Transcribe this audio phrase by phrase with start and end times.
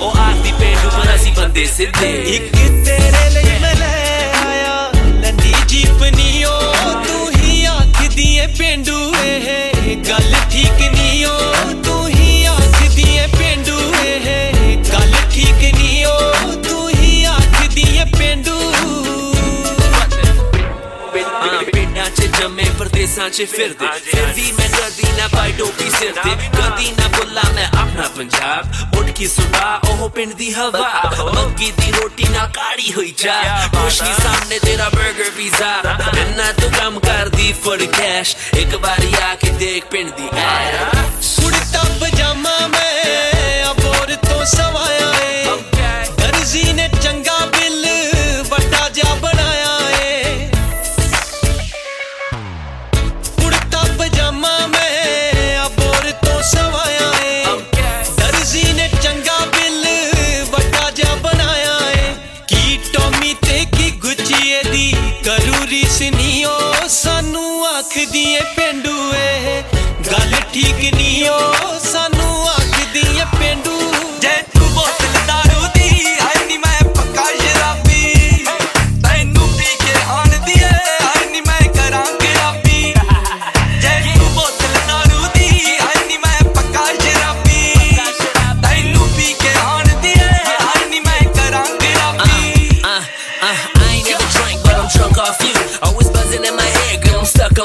[0.00, 3.55] ਉਹ ਆਰਦੀ ਪੇਂਡੂ ਪਰ ਅਸੀਂ ਬੰਦੇ ਸਿੱਧੇ। ਇੱਕ ਤੇਰੇ ਲਈ
[23.36, 27.66] 'ਚ ਫਿਰਦੇ। ਫਿਰ ਵੀ ਮੈਂ ਕਦੀ ਨਾ ਪਾਈ ਟੋਪੀ ਸਿਰ ਤੇ। ਕਦੀ ਨਾ ਬੋਲਾ, ਮੈਂ
[27.66, 33.10] ਆਪਣਾ ਪੰਜਾਬ। ਉੱਠ ਕੇ ਸੁਣਾ ਉਹ ਪਿੰਡ ਦੀ ਹਵਾ। ਮੱਕੀ ਦੀ ਰੋਟੀ ਨਾਲ ਕਾੜੀ ਹੋਈ
[33.10, 35.74] ਚਾ। ਰੋਸ਼ਨੀ ਸਾਹਮਣੇ ਤੇਰਾ 버ਗਰ ਪੀਜ਼ਾ
[36.18, 40.82] ਇੰਨਾ ਤੂੰ ਕੰਮ ਕਰਦੀ ਫॉर ਕੈਸ਼ ਇੱਕ ਵਾਰੀ ਆ ਕੇ ਦੇਖ ਪਿੰਡ ਦੀ ਐ
[68.06, 69.62] ਸਾਨੂੰ ਆਖਦੀ ਏ ਪਿੰਡੂ ਏ।
[70.06, 71.55] ਗੱਲ ਠੀਕ ਨਹੀਂ ਓ।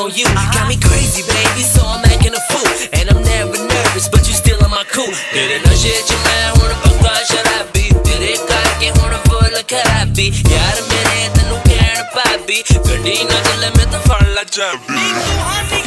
[0.00, 0.24] on you.
[0.28, 0.52] Uh-huh.
[0.52, 2.68] Got me crazy, baby, so I'm acting a fool.
[2.92, 5.08] And I'm never nervous, but you still on my cool.
[5.32, 7.88] Didn't know shit, your man, what the fuck should I be?
[8.04, 10.32] Did it got get on a full of copy?
[10.52, 15.85] Yar mere tan nu kehna papi, gadi na chale main to phone la jabi.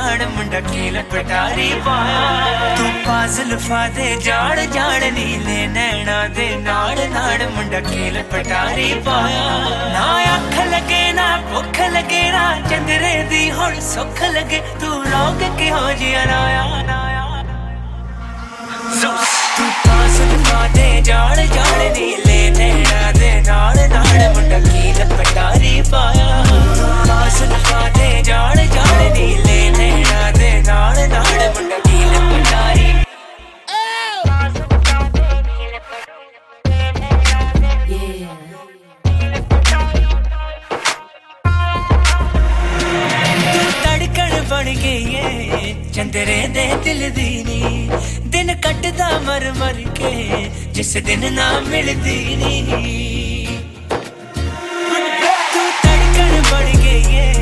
[0.00, 6.98] ਨਾਲ ਨਾਲ ਮੁੰਡਾ ਕੀਲ ਪਟਾਰੀ ਪਾਇਆ ਤੂੰ ਫਾਜ਼ਲ ਫਾਦੇ ਜਾਣ ਜਾਣ ਨੀਲੇ ਨੈਣਾ ਦੇ ਨਾਲ
[7.10, 9.42] ਨਾਲ ਮੁੰਡਾ ਕੀਲ ਪਟਾਰੀ ਪਾਇਆ
[9.92, 10.06] ਨਾ
[10.36, 16.24] ਅੱਖ ਲੱਗੇ, ਨਾ ਭੁੱਖ ਲੱਗੇ, ਨਾ ਚੰਦਰੇ ਦੀ ਹੁਣ ਸੁੱਖ ਲੱਗੇ। ਤੂੰ ਰੋਕ ਕਿਹੋ ਜਿਹਾ
[16.24, 17.44] ਨਾਇਆ ਨਾਇਆ
[19.56, 26.42] ਤੂੰ ਫਾਜ਼ਲ ਫਾਦੇ ਜਾਣ ਜਾਣ ਨੀਲੇ ਨੈਣਾ ਦੇ ਨਾਲ ਨਾਲ ਮੁੰਡਾ ਕੀਲ ਪਟਾਰੀ ਪਾਇਆ
[27.06, 29.49] ਫਾਜ਼ਲ ਫਾਦੇ ਜਾਣ ਜਾਣ ਨੀਲੇ
[44.60, 47.88] ਬਣ ਗਈ ਏ ਚੰਦਰੇ ਦੇ ਦਿਲ ਦੀ ਨੀ
[48.26, 50.10] ਦਿਨ ਕੱਟਦਾ ਮਰ ਮਰ ਕੇ,
[50.72, 52.60] ਜਿਸ ਦਿਨ ਨਾ ਮਿਲਦੀ ਨੀ
[55.52, 57.32] ਤੂੰ ਧੜਕਣ ਬਣ ਗਈ ਏ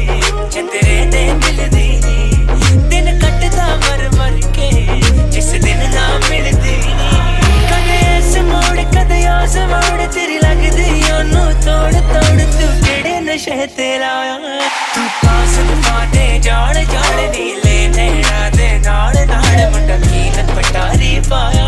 [0.50, 4.70] ਚੰਦਰੇ ਦੇ ਦਿਲ ਦੀ ਨੀ ਦਿਨ ਕੱਟਦਾ ਮਰ ਮਰ ਕੇ
[5.30, 7.10] ਜਿਸ ਦਿਨ ਨਾ ਮਿਲਦੀ ਨੀ
[7.64, 13.96] ਕਦੇ ਇਸ ਮੋੜ ਕਦੇ ਉਸ ਮੋੜ ਤੇਰੀ ਲੱਗਦੀ ਉਹਨੂੰ ਤੋੜ ਤੋੜ ਤੂੰ ਕਿਹੜੇ ਨਸ਼ੇ ਤੇ
[13.98, 14.38] ਲਾਇਆ
[21.30, 21.67] ਪਟਾਰੀ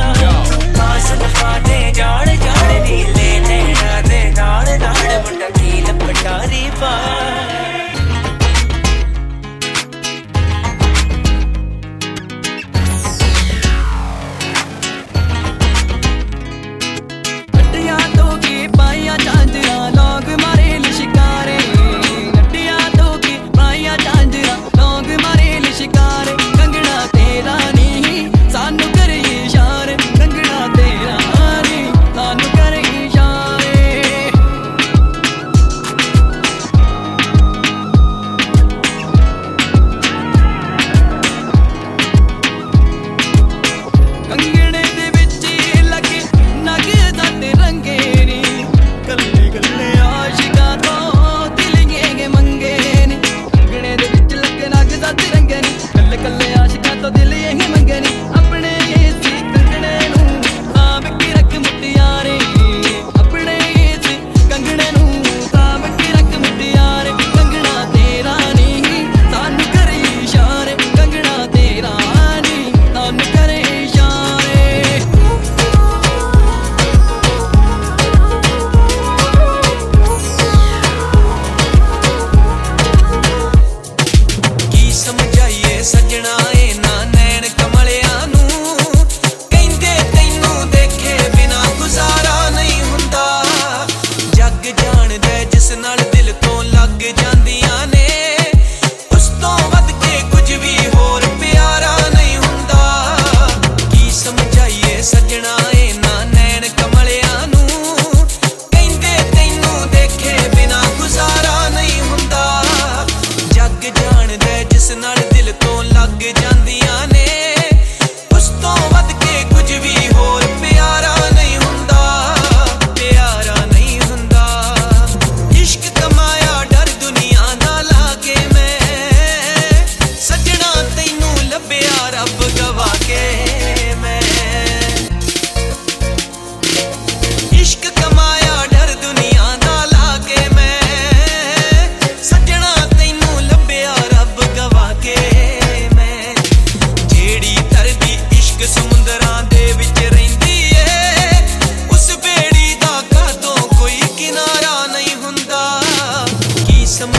[85.83, 86.60] ਸਜਣਾ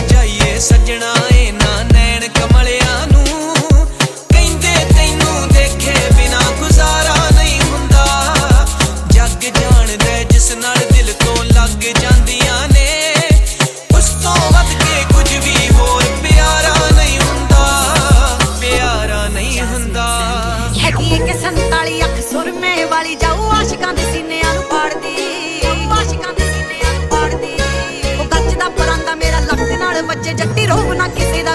[0.07, 1.51] ਜਾਈਏ ਸੱਜਣਾ ਏ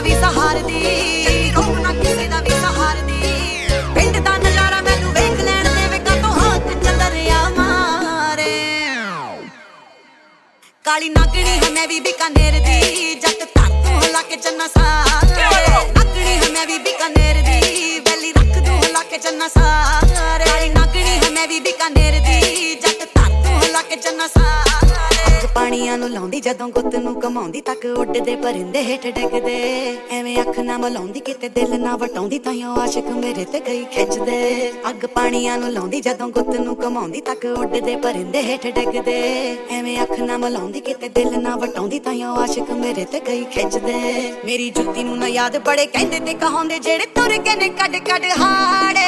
[0.06, 3.20] ਵੀ ਸਹਾਰਦੀ। ਰੋਹ ਨਾ ਕਿਸੇ ਦਾ ਵੀ ਸਹਾਰਦੀ।
[3.94, 8.52] ਪਿੰਡ ਦਾ ਨਜ਼ਾਰਾ ਮੈਨੂੰ ਵੇਖ ਲੈਣ ਦੇ ਵੇਗਾ ਤੋਂ ਹੱਥ ਚੰਦਰਿਆ ਮਾਰੇ।
[10.84, 15.42] ਕਾਲੀ ਨਾਗਣੀ ਹੈ ਮੈਂ ਵੀ ਬਿਕਾਨੇਰ ਦੀ ਜੱਟ ਤਾਕੂ ਹਲਾ ਕੇ ਚੰਨਾ ਸਾਰੇ।
[15.96, 21.18] ਨਾਗਣੀ ਹੈ ਮੈਂ ਵੀ ਬਿਕਾਨੇਰ ਦੀ ਵੈਲੀ ਰੱਖ ਦੂ ਹਲਾ ਕੇ ਚੰਨਾ ਸਾਰੇ। ਕਾਲੀ ਨਾਗਣੀ
[21.24, 21.95] ਹੈ ਮੈਂ ਵੀ ਬਿਕਾਨੇਰ
[25.96, 29.54] ਅੱਖਾਂ ਨੂੰ ਲਾਉਂਦੀ, ਜਦੋਂ ਗੁੱਤ ਨੂੰ ਕਮਾਉਂਦੀ ਤੱਕ ਉੱਡਦੇ ਪਰਿੰਦੇ ਹੇਠ ਡਿੱਗਦੇ।
[30.10, 34.72] ਐਵੇਂ ਅੱਖ ਨਾ ਮਲਾਉਂਦੀ, ਕਿਤੇ ਦਿਲ ਨਾ ਵਟਾਉਂਦੀ, ਤਾਂ ਉਹ ਆਸ਼ਿਕ ਮੇਰੇ ਤੇ ਗਈ ਖਿੱਚਦੇ।
[34.90, 39.16] ਅੱਗ ਪਾਣੀਆਂ ਨੂੰ ਲਾਉਂਦੀ, ਜਦੋਂ ਗੁੱਤ ਨੂੰ ਕਮਾਉਂਦੀ ਤੱਕ ਉੱਡਦੇ ਪਰਿੰਦੇ ਹੇਠ ਡਿੱਗਦੇ।
[39.70, 43.96] ਐਵੇਂ ਅੱਖ ਨਾ ਮਲਾਉਂਦੀ, ਕਿਤੇ ਦਿਲ ਨਾ ਵਟਾਉਂਦੀ, ਤਾਂ ਉਹ ਆਸ਼ਿਕ ਮੇਰੇ ਤੇ ਗਈ ਖਿੱਚਦੇ।
[44.44, 48.30] ਮੇਰੀ ਜੁੱਤੀ ਨੂੰ ਨਾ ਯਾਦ ਬੜੇ ਕਹਿੰਦੇ ਤੇ ਕਹਾਉਂਦੇ, ਜਿਹੜੇ ਤੁਰ ਕੇ ਨੇ ਕੱਢ ਕੱਢ
[48.38, 49.04] ਹਾੜੇ।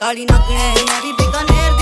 [0.00, 1.79] ਕਾਲੀ ਨਗਣੇ ਮੇਰੀ ਬਿਕਾਨੇਰ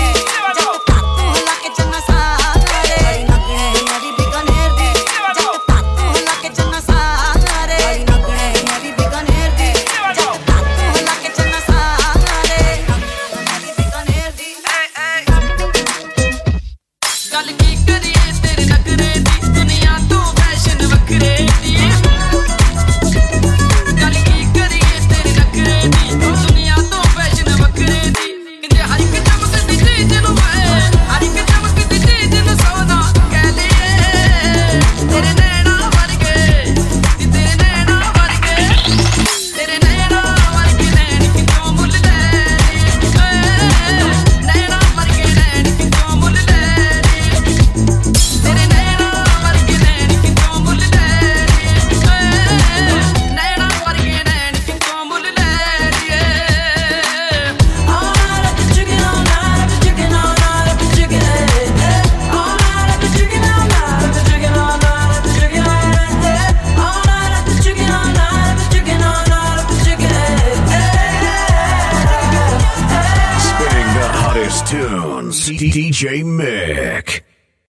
[75.79, 77.28] DJ Mick.